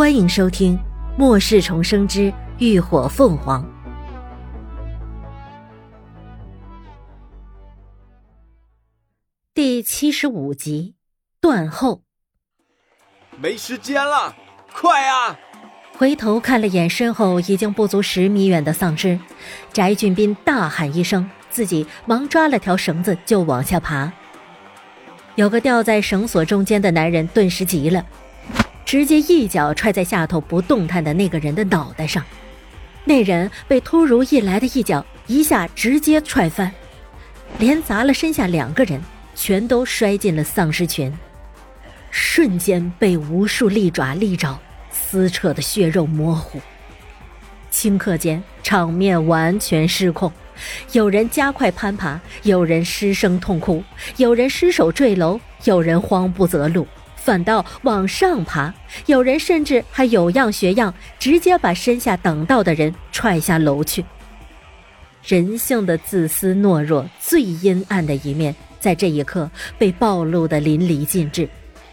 [0.00, 0.78] 欢迎收听
[1.18, 3.62] 《末世重生之浴火凤凰》
[9.52, 10.94] 第七十五集。
[11.38, 12.00] 断后，
[13.38, 14.34] 没时间了，
[14.72, 15.38] 快啊！
[15.98, 19.20] 回头看了眼身后已经不足十米远的丧尸，
[19.70, 24.10] 翟俊斌大喊一声，自己忙抓了条绳子就往下爬。
[25.34, 28.06] 有个吊在绳索中间的男人顿时急了，
[28.84, 32.24] 直接一脚踹在下头不动弹的那个人的脑袋上，
[33.04, 36.72] 那人被突如一来的一脚一下直接踹翻，
[37.58, 39.00] 连砸了身下两个人，
[39.34, 41.12] 全都摔进了丧尸群。
[42.10, 44.58] 瞬间被无数利爪利爪
[44.90, 46.60] 撕扯的血肉模糊，
[47.70, 50.32] 顷刻间场面完全失控，
[50.90, 53.84] 有人加快攀爬，有人失声痛哭，
[54.16, 56.84] 有人失手坠楼，有人慌不择路，
[57.22, 58.72] 反倒往上爬，
[59.06, 64.04] 有人甚至还有样学样，直接把身下等到的人踹下楼去。
[65.22, 71.46] 人性的自私懦弱最阴暗的一面，在这一刻被暴露的淋漓尽致。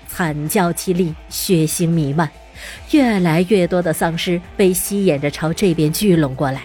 [0.07, 2.31] 惨叫凄厉，血腥弥漫，
[2.91, 6.63] 越来越多的丧尸被吸引着朝这边聚拢过来。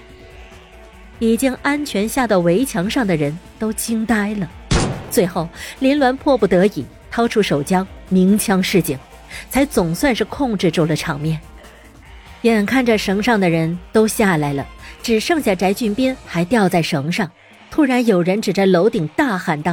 [1.19, 4.49] 已经安全下到围墙上的人都惊呆了。
[5.11, 5.49] 最后，
[5.81, 8.99] 林鸾迫不得已掏出手枪，鸣枪示警，
[9.49, 11.41] 才总算是控制住了场面。
[12.43, 14.67] 眼看着绳上的人都下来了，
[15.03, 17.31] 只剩下翟俊斌还吊在绳上。
[17.71, 19.73] 突然，有人指着楼顶大喊道：“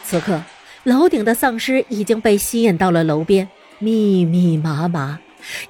[0.03, 0.41] 此刻，
[0.85, 3.49] 楼顶的丧尸已经被吸引到了楼边，
[3.81, 5.19] 密密麻麻，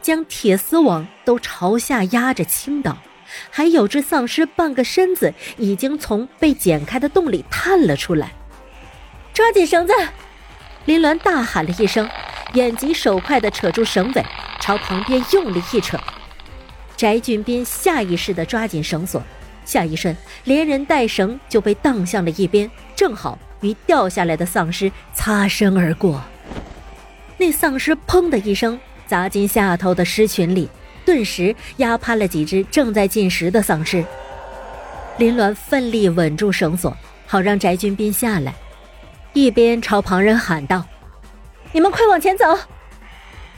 [0.03, 2.99] 将铁丝网都朝下压着倾倒。
[3.51, 8.33] 还有只丧尸半个身子已经从被剪开的洞里探了出来。
[9.33, 9.93] 抓紧绳子！
[10.85, 12.09] 林鸾大喊了一声，
[12.55, 14.25] 眼疾手快地扯住绳尾，
[14.61, 15.99] 朝旁边用力一扯。
[16.97, 19.23] 翟俊斌下意识地抓紧绳索，
[19.65, 23.39] 下一瞬，连人带绳就被荡向了一边，正好。
[23.61, 26.23] 与掉下来的丧尸擦身而过，
[27.39, 30.69] 那丧尸砰的一声砸进下头的尸群里，
[31.05, 34.05] 顿时压趴了几只正在进食的丧尸。
[35.19, 38.55] 林鸾奋力稳住绳索，好让翟军斌下来，
[39.33, 40.85] 一边朝旁人喊道
[41.73, 42.59] ：“你们快往前走！”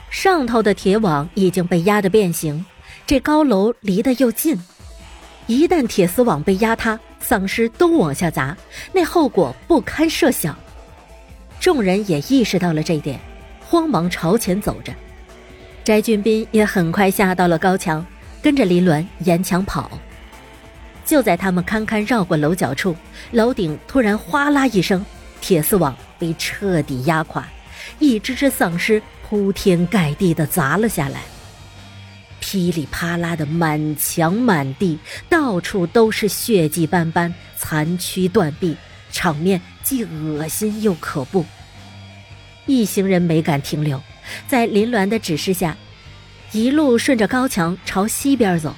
[0.09, 2.65] 上头的铁网已经被压得变形，
[3.05, 4.57] 这高楼离得又近，
[5.47, 6.99] 一旦铁丝网被压塌。
[7.19, 8.55] 丧尸都往下砸，
[8.93, 10.55] 那后果不堪设想。
[11.59, 13.19] 众人也意识到了这一点，
[13.65, 14.93] 慌忙朝前走着。
[15.87, 18.05] 翟俊斌也很快下到了高墙，
[18.41, 19.89] 跟着林鸾沿墙跑。
[21.05, 22.93] 就在他们堪堪绕过楼角处，
[23.31, 25.05] 楼顶突然哗啦一声，
[25.39, 27.47] 铁丝网被彻底压垮，
[27.99, 31.21] 一只只丧尸铺天盖地的砸了下来。
[32.41, 34.99] 噼里啪啦的，满墙满地，
[35.29, 38.75] 到处都是血迹斑斑、残躯断臂，
[39.09, 41.45] 场面既恶心又可怖。
[42.65, 44.03] 一行人没敢停留，
[44.47, 45.75] 在林鸾的指示下，
[46.51, 48.75] 一路顺着高墙朝西边走。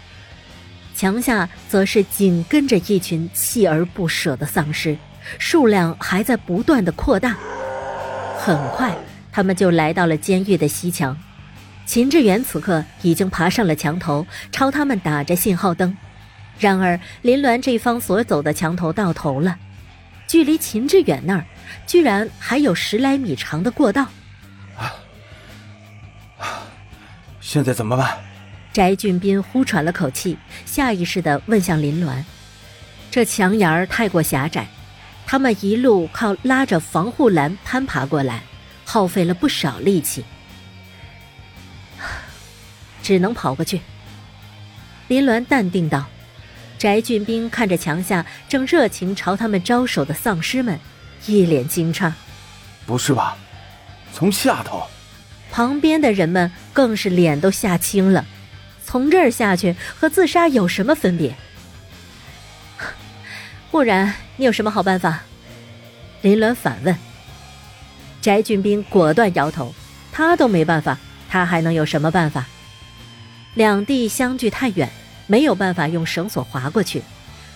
[0.95, 4.97] 墙下则是紧跟着一群锲而不舍的丧尸，
[5.37, 7.37] 数量还在不断的扩大。
[8.37, 8.93] 很快，
[9.31, 11.17] 他们就来到了监狱的西墙。
[11.85, 15.95] 秦志远此刻已经爬上了墙头，朝他们打着信号灯。
[16.59, 19.57] 然而，林鸾这方所走的墙头到头了，
[20.27, 21.45] 距离秦志远那儿，
[21.87, 24.05] 居然还有十来米长的过道。
[27.49, 28.15] 现在怎么办？
[28.71, 30.37] 翟俊斌呼喘了口气，
[30.67, 32.23] 下意识地问向林鸾
[33.09, 34.67] ：“这墙沿儿太过狭窄，
[35.25, 38.43] 他们一路靠拉着防护栏攀爬过来，
[38.85, 40.23] 耗费了不少力气。
[43.01, 43.81] ”只能跑过去。
[45.07, 46.05] 林鸾淡定道
[46.77, 50.79] ：“翟俊斌看着墙下正热情朝他们招手的丧尸们，
[51.25, 52.13] 一脸惊诧
[52.85, 53.35] ：‘不是吧？
[54.13, 54.83] 从下头？’
[55.51, 58.25] 旁边的人们更是脸都吓青了。
[58.85, 61.35] 从这儿下去和自杀有什么分别？
[63.69, 65.21] 不然你有什么好办法？”
[66.21, 66.97] 林鸾反问。
[68.21, 69.73] 翟俊斌果断摇头
[70.11, 70.97] ：“他都没办法，
[71.29, 72.45] 他还能有什么办法？”
[73.55, 74.89] 两地相距太远，
[75.27, 77.01] 没有办法用绳索划过去。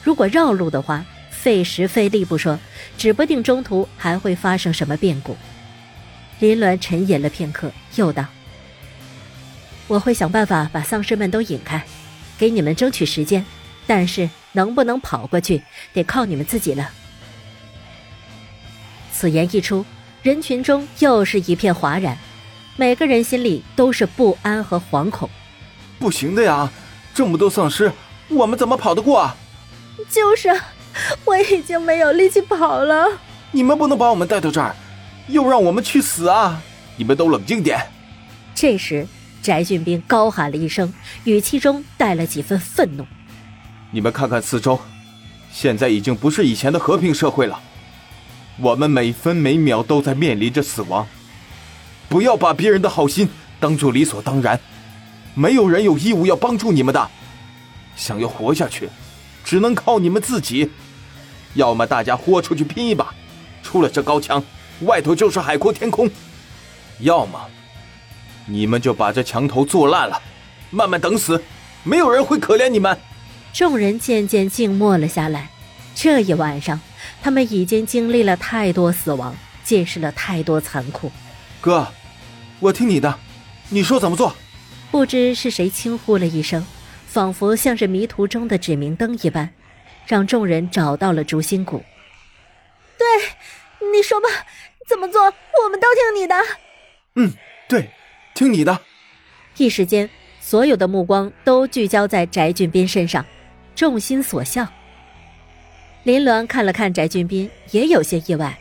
[0.03, 2.57] 如果绕路的话，费时费力不说，
[2.97, 5.35] 指不定中途还会发生什么变故。
[6.39, 8.25] 林鸾沉吟了片刻，又道
[9.87, 11.83] ：“我会想办法把丧尸们都引开，
[12.37, 13.45] 给你们争取时间。
[13.85, 15.61] 但是能不能跑过去，
[15.93, 16.89] 得靠你们自己了。”
[19.11, 19.85] 此言一出，
[20.21, 22.17] 人群中又是一片哗然，
[22.75, 25.29] 每个人心里都是不安和惶恐。
[25.99, 26.71] 不行的呀，
[27.13, 27.91] 这么多丧尸，
[28.29, 29.37] 我们怎么跑得过啊？
[30.09, 30.49] 就是，
[31.25, 33.19] 我已经没有力气跑了。
[33.51, 34.75] 你们不能把我们带到这儿，
[35.27, 36.61] 又让我们去死啊！
[36.97, 37.79] 你们都冷静点。
[38.53, 39.07] 这时，
[39.41, 40.93] 翟俊斌高喊了一声，
[41.23, 43.05] 语气中带了几分愤怒
[43.91, 44.79] ：“你们看看四周，
[45.51, 47.59] 现在已经不是以前的和平社会了。
[48.59, 51.07] 我们每分每秒都在面临着死亡。
[52.09, 53.27] 不要把别人的好心
[53.59, 54.59] 当做理所当然。
[55.33, 57.09] 没有人有义务要帮助你们的。
[57.95, 58.89] 想要活下去，
[59.43, 60.69] 只能靠你们自己。
[61.55, 63.13] 要么大家豁出去拼一把。”
[63.63, 64.43] 出了这高墙，
[64.81, 66.07] 外头就是海阔天空；
[66.99, 67.39] 要么
[68.45, 70.21] 你们就把这墙头做烂了，
[70.69, 71.41] 慢慢等死，
[71.83, 72.97] 没有人会可怜你们。
[73.53, 75.49] 众人渐渐静默了下来。
[75.95, 76.79] 这一晚上，
[77.21, 81.11] 他们已经经历了太多死亡，见识了太多残酷。
[81.61, 81.87] 哥，
[82.59, 83.19] 我听你的，
[83.69, 84.35] 你说怎么做？
[84.89, 86.65] 不知是谁轻呼了一声，
[87.05, 89.49] 仿佛像是迷途中的指明灯一般，
[90.07, 91.83] 让众人找到了烛心谷。
[93.93, 93.97] 对。
[93.97, 94.27] 你说吧，
[94.87, 96.35] 怎么做我们都听你的。
[97.15, 97.31] 嗯，
[97.69, 97.91] 对，
[98.33, 98.81] 听你的。
[99.57, 100.09] 一时间，
[100.39, 103.23] 所有的目光都聚焦在翟俊斌身上，
[103.75, 104.67] 众心所向。
[106.03, 108.57] 林鸾看了看翟俊斌，也有些意外，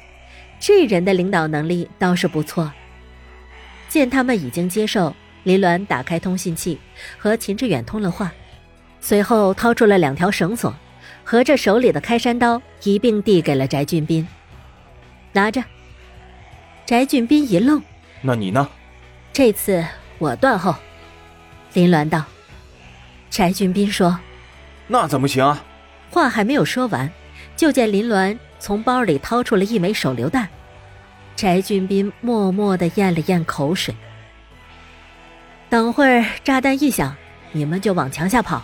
[0.61, 2.71] 这人的领导能力倒是不错。
[3.89, 6.79] 见他们已经接受，林鸾打开通信器，
[7.17, 8.31] 和秦志远通了话，
[9.01, 10.75] 随后掏出了两条绳索，
[11.25, 14.29] 和着手里的开山刀一并递给了翟俊斌。
[15.33, 15.63] 拿着。
[16.87, 17.83] 翟俊斌一愣
[18.21, 18.69] ：“那你呢？”
[19.33, 19.85] 这次
[20.19, 20.75] 我断后。
[21.73, 22.25] 林鸾道。
[23.31, 24.19] 翟俊斌说
[24.87, 25.65] ：“那怎么行啊？”
[26.11, 27.11] 话还没有说完，
[27.57, 30.47] 就见林鸾从包里掏出了一枚手榴弹。
[31.35, 33.95] 翟俊斌默默的咽了咽口水。
[35.71, 37.17] 等会儿炸弹一响，
[37.53, 38.63] 你们就往墙下跑，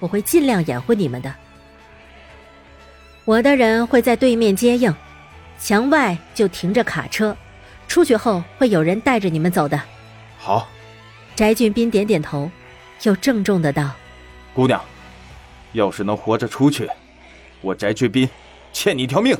[0.00, 1.32] 我会尽量掩护你们的。
[3.24, 4.92] 我的人会在对面接应。
[5.60, 7.36] 墙外就停着卡车，
[7.86, 9.80] 出去后会有人带着你们走的。
[10.38, 10.66] 好，
[11.36, 12.50] 翟俊斌点点头，
[13.02, 13.90] 又郑重的道
[14.54, 14.82] ：“姑娘，
[15.72, 16.88] 要是能活着出去，
[17.60, 18.28] 我翟俊斌
[18.72, 19.36] 欠你一条命。”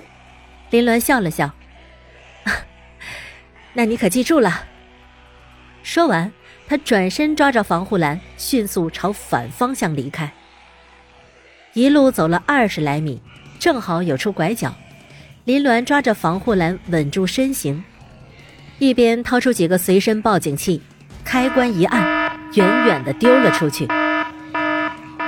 [0.70, 1.50] 林鸾笑了笑
[3.72, 4.66] ：“那你可记住了。”
[5.82, 6.30] 说完，
[6.68, 10.30] 他转身抓着防护栏，迅速朝反方向离开。
[11.72, 13.22] 一路走了二十来米，
[13.58, 14.74] 正好有处拐角。
[15.44, 17.82] 林鸾抓着防护栏稳住身形，
[18.78, 20.82] 一边掏出几个随身报警器，
[21.24, 22.02] 开关一按，
[22.52, 23.88] 远远的丢了出去。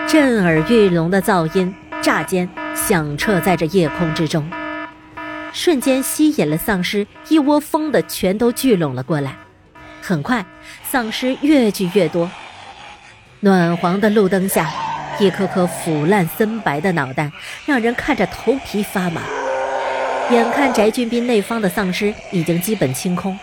[0.06, 4.48] 震耳欲聋的噪音乍间响彻在这夜空之中，
[5.54, 9.34] 瞬间吸引了丧尸一窝蜂的全都聚拢了过来。
[10.02, 10.44] 很快，
[10.84, 12.30] 丧尸越聚越多，
[13.40, 14.70] 暖黄的路灯下，
[15.18, 17.32] 一颗颗腐烂森白的脑袋
[17.64, 19.22] 让人看着头皮发麻。
[20.30, 23.38] 眼看翟俊斌那方的丧尸已经基本清空，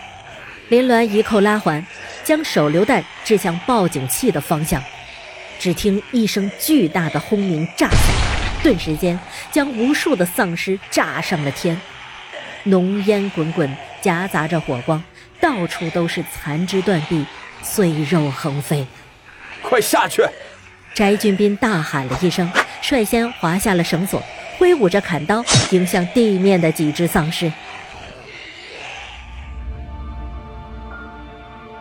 [0.68, 1.84] 林鸾一扣拉环，
[2.24, 4.82] 将手榴弹掷向报警器的方向。
[5.58, 7.98] 只听一声巨大的轰鸣炸响，
[8.62, 9.18] 顿时间
[9.52, 11.78] 将无数的丧尸炸上了天。
[12.64, 15.02] 浓烟滚滚，夹杂着火光，
[15.38, 17.24] 到处都是残肢断臂、
[17.62, 18.86] 碎肉横飞。
[19.62, 20.24] 快下去！
[20.94, 22.50] 翟俊斌大喊了一声，
[22.82, 24.20] 率先滑下了绳索。
[24.60, 27.50] 挥舞着砍刀，迎向地面的几只丧尸。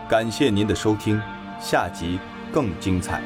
[0.08, 1.22] 感谢您的收听，
[1.60, 2.18] 下集
[2.54, 3.22] 更精彩。